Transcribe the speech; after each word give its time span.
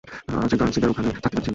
আজ 0.35 0.51
গার্নসিদের 0.59 0.89
ওখানে 0.89 1.07
থাকতে 1.15 1.29
যাচ্ছি। 1.35 1.49